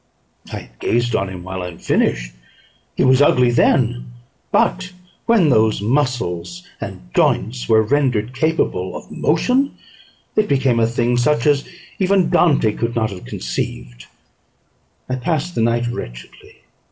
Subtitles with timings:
[0.51, 2.33] I had gazed on him while unfinished;
[2.95, 4.07] he was ugly then;
[4.51, 4.93] but
[5.27, 9.73] when those muscles and joints were rendered capable of motion,
[10.35, 11.69] it became a thing such as
[11.99, 14.07] even Dante could not have conceived.
[15.07, 16.63] I passed the night wretchedly.